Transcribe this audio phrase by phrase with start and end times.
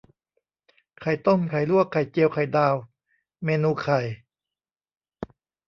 [0.99, 2.75] ไข่ต้ม ไข่ลวก ไข่เจียว ไข่ดาว
[3.43, 3.99] เมนูไข่